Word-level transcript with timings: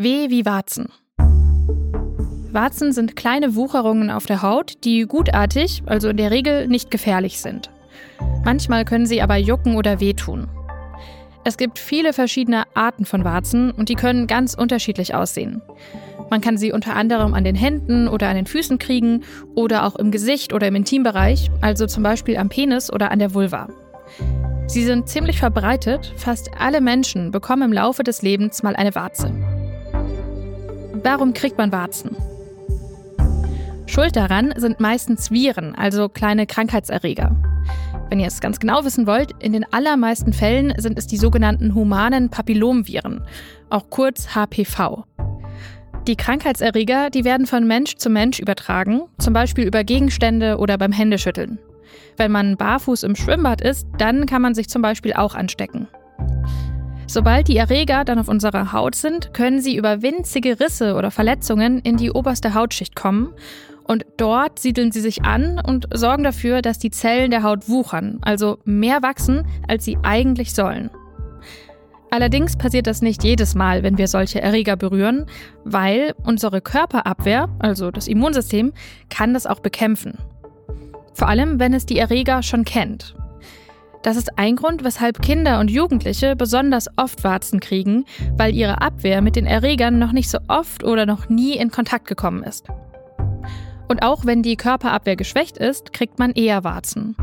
W 0.00 0.30
wie 0.30 0.46
Warzen. 0.46 0.92
Warzen 2.52 2.92
sind 2.92 3.16
kleine 3.16 3.56
Wucherungen 3.56 4.10
auf 4.10 4.26
der 4.26 4.42
Haut, 4.42 4.84
die 4.84 5.06
gutartig, 5.06 5.82
also 5.86 6.08
in 6.08 6.16
der 6.16 6.30
Regel 6.30 6.68
nicht 6.68 6.92
gefährlich 6.92 7.40
sind. 7.40 7.68
Manchmal 8.44 8.84
können 8.84 9.06
sie 9.06 9.20
aber 9.20 9.36
jucken 9.36 9.74
oder 9.74 9.98
wehtun. 9.98 10.46
Es 11.42 11.56
gibt 11.56 11.80
viele 11.80 12.12
verschiedene 12.12 12.62
Arten 12.74 13.06
von 13.06 13.24
Warzen 13.24 13.72
und 13.72 13.88
die 13.88 13.96
können 13.96 14.28
ganz 14.28 14.54
unterschiedlich 14.54 15.16
aussehen. 15.16 15.62
Man 16.30 16.42
kann 16.42 16.58
sie 16.58 16.70
unter 16.70 16.94
anderem 16.94 17.34
an 17.34 17.42
den 17.42 17.56
Händen 17.56 18.06
oder 18.06 18.28
an 18.28 18.36
den 18.36 18.46
Füßen 18.46 18.78
kriegen 18.78 19.24
oder 19.56 19.84
auch 19.84 19.96
im 19.96 20.12
Gesicht 20.12 20.52
oder 20.52 20.68
im 20.68 20.76
Intimbereich, 20.76 21.50
also 21.60 21.86
zum 21.86 22.04
Beispiel 22.04 22.36
am 22.36 22.50
Penis 22.50 22.92
oder 22.92 23.10
an 23.10 23.18
der 23.18 23.34
Vulva. 23.34 23.66
Sie 24.68 24.84
sind 24.84 25.08
ziemlich 25.08 25.40
verbreitet, 25.40 26.12
fast 26.16 26.50
alle 26.56 26.80
Menschen 26.80 27.32
bekommen 27.32 27.62
im 27.62 27.72
Laufe 27.72 28.04
des 28.04 28.22
Lebens 28.22 28.62
mal 28.62 28.76
eine 28.76 28.94
Warze. 28.94 29.57
Warum 31.02 31.32
kriegt 31.32 31.58
man 31.58 31.72
Warzen? 31.72 32.16
Schuld 33.86 34.16
daran 34.16 34.52
sind 34.56 34.80
meistens 34.80 35.30
Viren, 35.30 35.74
also 35.74 36.08
kleine 36.08 36.46
Krankheitserreger. 36.46 37.36
Wenn 38.08 38.20
ihr 38.20 38.26
es 38.26 38.40
ganz 38.40 38.58
genau 38.58 38.84
wissen 38.84 39.06
wollt, 39.06 39.32
in 39.38 39.52
den 39.52 39.70
allermeisten 39.72 40.32
Fällen 40.32 40.74
sind 40.78 40.98
es 40.98 41.06
die 41.06 41.16
sogenannten 41.16 41.74
humanen 41.74 42.30
Papillomviren, 42.30 43.22
auch 43.70 43.90
kurz 43.90 44.34
HPV. 44.34 45.04
Die 46.06 46.16
Krankheitserreger, 46.16 47.10
die 47.10 47.24
werden 47.24 47.46
von 47.46 47.66
Mensch 47.66 47.96
zu 47.96 48.08
Mensch 48.08 48.40
übertragen, 48.40 49.02
zum 49.18 49.34
Beispiel 49.34 49.66
über 49.66 49.84
Gegenstände 49.84 50.58
oder 50.58 50.78
beim 50.78 50.92
Händeschütteln. 50.92 51.58
Wenn 52.16 52.32
man 52.32 52.56
barfuß 52.56 53.02
im 53.04 53.14
Schwimmbad 53.14 53.60
ist, 53.60 53.86
dann 53.98 54.26
kann 54.26 54.42
man 54.42 54.54
sich 54.54 54.68
zum 54.68 54.82
Beispiel 54.82 55.12
auch 55.12 55.34
anstecken. 55.34 55.86
Sobald 57.10 57.48
die 57.48 57.56
Erreger 57.56 58.04
dann 58.04 58.18
auf 58.18 58.28
unserer 58.28 58.72
Haut 58.72 58.94
sind, 58.94 59.32
können 59.32 59.62
sie 59.62 59.76
über 59.76 60.02
winzige 60.02 60.60
Risse 60.60 60.94
oder 60.94 61.10
Verletzungen 61.10 61.78
in 61.78 61.96
die 61.96 62.10
oberste 62.10 62.52
Hautschicht 62.52 62.94
kommen 62.94 63.32
und 63.84 64.04
dort 64.18 64.58
siedeln 64.58 64.92
sie 64.92 65.00
sich 65.00 65.24
an 65.24 65.58
und 65.58 65.88
sorgen 65.94 66.22
dafür, 66.22 66.60
dass 66.60 66.78
die 66.78 66.90
Zellen 66.90 67.30
der 67.30 67.42
Haut 67.42 67.66
wuchern, 67.66 68.18
also 68.20 68.58
mehr 68.66 69.02
wachsen, 69.02 69.46
als 69.66 69.86
sie 69.86 69.96
eigentlich 70.02 70.54
sollen. 70.54 70.90
Allerdings 72.10 72.56
passiert 72.56 72.86
das 72.86 73.00
nicht 73.00 73.24
jedes 73.24 73.54
Mal, 73.54 73.82
wenn 73.82 73.96
wir 73.96 74.06
solche 74.06 74.42
Erreger 74.42 74.76
berühren, 74.76 75.24
weil 75.64 76.14
unsere 76.24 76.60
Körperabwehr, 76.60 77.48
also 77.58 77.90
das 77.90 78.06
Immunsystem, 78.06 78.74
kann 79.08 79.32
das 79.32 79.46
auch 79.46 79.60
bekämpfen. 79.60 80.18
Vor 81.14 81.28
allem, 81.28 81.58
wenn 81.58 81.72
es 81.72 81.86
die 81.86 81.98
Erreger 81.98 82.42
schon 82.42 82.64
kennt. 82.64 83.14
Das 84.02 84.16
ist 84.16 84.38
ein 84.38 84.56
Grund, 84.56 84.84
weshalb 84.84 85.20
Kinder 85.22 85.58
und 85.58 85.70
Jugendliche 85.70 86.36
besonders 86.36 86.86
oft 86.96 87.24
Warzen 87.24 87.60
kriegen, 87.60 88.04
weil 88.36 88.54
ihre 88.54 88.80
Abwehr 88.80 89.22
mit 89.22 89.36
den 89.36 89.46
Erregern 89.46 89.98
noch 89.98 90.12
nicht 90.12 90.30
so 90.30 90.38
oft 90.46 90.84
oder 90.84 91.04
noch 91.04 91.28
nie 91.28 91.56
in 91.56 91.70
Kontakt 91.70 92.06
gekommen 92.06 92.42
ist. 92.42 92.68
Und 93.88 94.02
auch 94.02 94.24
wenn 94.24 94.42
die 94.42 94.56
Körperabwehr 94.56 95.16
geschwächt 95.16 95.58
ist, 95.58 95.92
kriegt 95.92 96.18
man 96.18 96.32
eher 96.32 96.62
Warzen. 96.62 97.16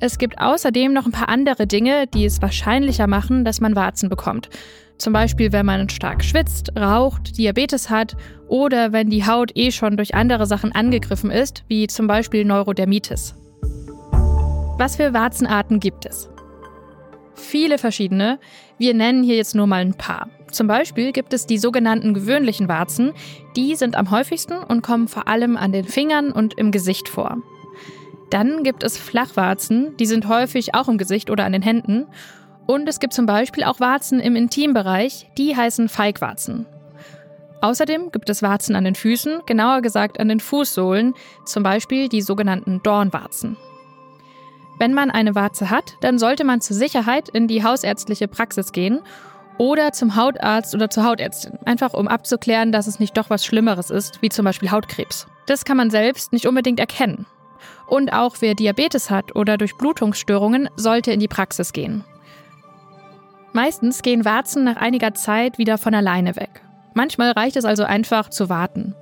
Es 0.00 0.18
gibt 0.18 0.40
außerdem 0.40 0.92
noch 0.92 1.06
ein 1.06 1.12
paar 1.12 1.28
andere 1.28 1.68
Dinge, 1.68 2.08
die 2.08 2.24
es 2.24 2.42
wahrscheinlicher 2.42 3.06
machen, 3.06 3.44
dass 3.44 3.60
man 3.60 3.76
Warzen 3.76 4.08
bekommt. 4.08 4.50
Zum 4.98 5.12
Beispiel, 5.12 5.52
wenn 5.52 5.64
man 5.64 5.88
stark 5.88 6.24
schwitzt, 6.24 6.76
raucht, 6.76 7.38
Diabetes 7.38 7.88
hat 7.88 8.16
oder 8.48 8.92
wenn 8.92 9.10
die 9.10 9.24
Haut 9.24 9.52
eh 9.54 9.70
schon 9.70 9.96
durch 9.96 10.14
andere 10.14 10.46
Sachen 10.46 10.72
angegriffen 10.72 11.30
ist, 11.30 11.64
wie 11.68 11.86
zum 11.86 12.08
Beispiel 12.08 12.44
Neurodermitis. 12.44 13.36
Was 14.82 14.96
für 14.96 15.14
Warzenarten 15.14 15.78
gibt 15.78 16.06
es? 16.06 16.28
Viele 17.36 17.78
verschiedene. 17.78 18.40
Wir 18.78 18.94
nennen 18.94 19.22
hier 19.22 19.36
jetzt 19.36 19.54
nur 19.54 19.68
mal 19.68 19.80
ein 19.80 19.94
paar. 19.94 20.28
Zum 20.50 20.66
Beispiel 20.66 21.12
gibt 21.12 21.32
es 21.32 21.46
die 21.46 21.58
sogenannten 21.58 22.14
gewöhnlichen 22.14 22.66
Warzen. 22.66 23.12
Die 23.54 23.76
sind 23.76 23.94
am 23.94 24.10
häufigsten 24.10 24.54
und 24.54 24.82
kommen 24.82 25.06
vor 25.06 25.28
allem 25.28 25.56
an 25.56 25.70
den 25.70 25.84
Fingern 25.84 26.32
und 26.32 26.54
im 26.58 26.72
Gesicht 26.72 27.08
vor. 27.08 27.36
Dann 28.30 28.64
gibt 28.64 28.82
es 28.82 28.98
Flachwarzen, 28.98 29.96
die 29.98 30.06
sind 30.06 30.26
häufig 30.26 30.74
auch 30.74 30.88
im 30.88 30.98
Gesicht 30.98 31.30
oder 31.30 31.44
an 31.44 31.52
den 31.52 31.62
Händen. 31.62 32.08
Und 32.66 32.88
es 32.88 32.98
gibt 32.98 33.12
zum 33.12 33.26
Beispiel 33.26 33.62
auch 33.62 33.78
Warzen 33.78 34.18
im 34.18 34.34
Intimbereich, 34.34 35.30
die 35.38 35.56
heißen 35.56 35.88
Feigwarzen. 35.88 36.66
Außerdem 37.60 38.10
gibt 38.10 38.28
es 38.30 38.42
Warzen 38.42 38.74
an 38.74 38.82
den 38.82 38.96
Füßen, 38.96 39.42
genauer 39.46 39.80
gesagt 39.80 40.18
an 40.18 40.26
den 40.26 40.40
Fußsohlen, 40.40 41.14
zum 41.46 41.62
Beispiel 41.62 42.08
die 42.08 42.20
sogenannten 42.20 42.82
Dornwarzen. 42.82 43.56
Wenn 44.78 44.94
man 44.94 45.10
eine 45.10 45.34
Warze 45.34 45.70
hat, 45.70 45.96
dann 46.00 46.18
sollte 46.18 46.44
man 46.44 46.60
zur 46.60 46.76
Sicherheit 46.76 47.28
in 47.28 47.48
die 47.48 47.62
hausärztliche 47.62 48.28
Praxis 48.28 48.72
gehen 48.72 49.00
oder 49.58 49.92
zum 49.92 50.16
Hautarzt 50.16 50.74
oder 50.74 50.90
zur 50.90 51.04
Hautärztin, 51.04 51.58
einfach 51.64 51.94
um 51.94 52.08
abzuklären, 52.08 52.72
dass 52.72 52.86
es 52.86 52.98
nicht 52.98 53.16
doch 53.16 53.30
was 53.30 53.44
Schlimmeres 53.44 53.90
ist, 53.90 54.22
wie 54.22 54.28
zum 54.28 54.44
Beispiel 54.44 54.70
Hautkrebs. 54.70 55.26
Das 55.46 55.64
kann 55.64 55.76
man 55.76 55.90
selbst 55.90 56.32
nicht 56.32 56.46
unbedingt 56.46 56.80
erkennen. 56.80 57.26
Und 57.86 58.12
auch 58.12 58.36
wer 58.40 58.54
Diabetes 58.54 59.10
hat 59.10 59.36
oder 59.36 59.58
Durchblutungsstörungen, 59.58 60.68
sollte 60.76 61.12
in 61.12 61.20
die 61.20 61.28
Praxis 61.28 61.72
gehen. 61.72 62.04
Meistens 63.52 64.02
gehen 64.02 64.24
Warzen 64.24 64.64
nach 64.64 64.76
einiger 64.76 65.12
Zeit 65.14 65.58
wieder 65.58 65.76
von 65.76 65.94
alleine 65.94 66.36
weg. 66.36 66.62
Manchmal 66.94 67.32
reicht 67.32 67.56
es 67.56 67.64
also 67.64 67.84
einfach 67.84 68.30
zu 68.30 68.48
warten. 68.48 68.94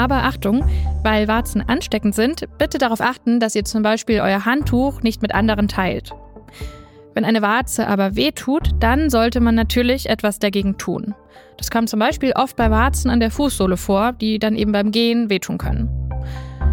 Aber 0.00 0.24
Achtung, 0.24 0.64
weil 1.02 1.28
Warzen 1.28 1.60
ansteckend 1.60 2.14
sind, 2.14 2.48
bitte 2.56 2.78
darauf 2.78 3.02
achten, 3.02 3.38
dass 3.38 3.54
ihr 3.54 3.66
zum 3.66 3.82
Beispiel 3.82 4.20
euer 4.20 4.46
Handtuch 4.46 5.02
nicht 5.02 5.20
mit 5.20 5.34
anderen 5.34 5.68
teilt. 5.68 6.14
Wenn 7.12 7.26
eine 7.26 7.42
Warze 7.42 7.86
aber 7.86 8.16
wehtut, 8.16 8.70
dann 8.80 9.10
sollte 9.10 9.40
man 9.40 9.54
natürlich 9.54 10.08
etwas 10.08 10.38
dagegen 10.38 10.78
tun. 10.78 11.14
Das 11.58 11.70
kommt 11.70 11.90
zum 11.90 12.00
Beispiel 12.00 12.32
oft 12.34 12.56
bei 12.56 12.70
Warzen 12.70 13.10
an 13.10 13.20
der 13.20 13.30
Fußsohle 13.30 13.76
vor, 13.76 14.12
die 14.12 14.38
dann 14.38 14.56
eben 14.56 14.72
beim 14.72 14.90
Gehen 14.90 15.28
wehtun 15.28 15.58
können. 15.58 15.90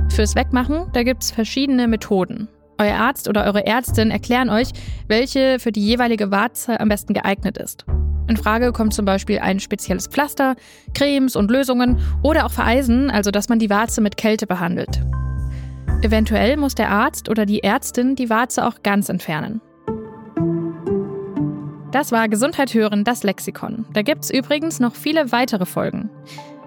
Fürs 0.10 0.36
Wegmachen, 0.36 0.86
da 0.94 1.04
gibt 1.04 1.22
es 1.22 1.32
verschiedene 1.32 1.90
Methoden. 1.90 2.48
Euer 2.78 2.96
Arzt 2.96 3.28
oder 3.28 3.44
eure 3.44 3.66
Ärztin 3.66 4.10
erklären 4.10 4.50
euch, 4.50 4.70
welche 5.10 5.60
für 5.60 5.74
die 5.74 5.86
jeweilige 5.86 6.32
Warze 6.32 6.80
am 6.80 6.88
besten 6.88 7.14
geeignet 7.14 7.58
ist. 7.58 7.86
In 8.28 8.38
Frage 8.38 8.72
kommt 8.74 8.94
zum 8.94 9.06
Beispiel 9.06 9.40
ein 9.40 9.60
spezielles 9.60 10.08
Pflaster, 10.08 10.56
Cremes 10.94 11.36
und 11.36 11.50
Lösungen 11.50 12.00
oder 12.24 12.46
auch 12.46 12.52
Vereisen, 12.52 13.10
also 13.10 13.32
dass 13.32 13.50
man 13.50 13.60
die 13.60 13.70
Warze 13.70 14.02
mit 14.02 14.18
Kälte 14.18 14.48
behandelt. 14.48 15.02
Eventuell 16.02 16.58
muss 16.58 16.76
der 16.76 16.90
Arzt 16.90 17.30
oder 17.30 17.46
die 17.46 17.64
Ärztin 17.64 18.16
die 18.16 18.30
Warze 18.30 18.68
auch 18.68 18.84
ganz 18.84 19.10
entfernen. 19.10 19.62
Das 21.92 22.12
war 22.12 22.28
Gesundheit 22.28 22.74
hören, 22.74 23.04
das 23.04 23.24
Lexikon. 23.24 23.86
Da 23.94 24.02
gibt 24.02 24.26
es 24.26 24.30
übrigens 24.30 24.80
noch 24.80 24.94
viele 24.94 25.32
weitere 25.32 25.66
Folgen. 25.66 26.10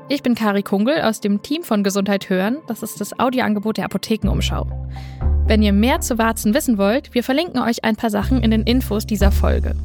Ich 0.08 0.24
bin 0.24 0.34
Kari 0.34 0.64
Kungel 0.64 1.02
aus 1.02 1.20
dem 1.20 1.42
Team 1.42 1.62
von 1.62 1.84
Gesundheit 1.84 2.28
hören. 2.30 2.56
Das 2.66 2.82
ist 2.82 3.00
das 3.00 3.20
Audioangebot 3.20 3.76
der 3.76 3.84
Apothekenumschau. 3.84 4.66
Wenn 5.46 5.62
ihr 5.62 5.72
mehr 5.72 6.00
zu 6.00 6.18
Warzen 6.18 6.54
wissen 6.54 6.78
wollt, 6.78 7.14
wir 7.14 7.22
verlinken 7.22 7.60
euch 7.60 7.84
ein 7.84 7.94
paar 7.94 8.10
Sachen 8.10 8.42
in 8.42 8.50
den 8.50 8.62
Infos 8.62 9.06
dieser 9.06 9.30
Folge. 9.30 9.76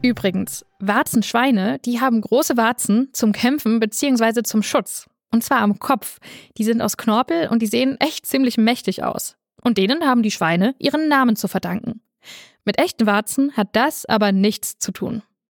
Übrigens, 0.00 0.64
Warzenschweine, 0.78 1.80
die 1.80 2.00
haben 2.00 2.20
große 2.20 2.56
Warzen 2.56 3.08
zum 3.12 3.32
Kämpfen 3.32 3.80
bzw. 3.80 4.42
zum 4.44 4.62
Schutz. 4.62 5.08
Und 5.32 5.42
zwar 5.42 5.58
am 5.58 5.78
Kopf. 5.78 6.18
Die 6.56 6.64
sind 6.64 6.80
aus 6.80 6.96
Knorpel 6.96 7.48
und 7.48 7.60
die 7.60 7.66
sehen 7.66 7.96
echt 8.00 8.24
ziemlich 8.24 8.56
mächtig 8.56 9.02
aus. 9.02 9.36
Und 9.60 9.76
denen 9.76 10.06
haben 10.06 10.22
die 10.22 10.30
Schweine 10.30 10.74
ihren 10.78 11.08
Namen 11.08 11.36
zu 11.36 11.48
verdanken. 11.48 12.00
Mit 12.64 12.78
echten 12.78 13.06
Warzen 13.06 13.56
hat 13.56 13.74
das 13.74 14.06
aber 14.06 14.30
nichts 14.30 14.78
zu 14.78 14.92
tun. 14.92 15.22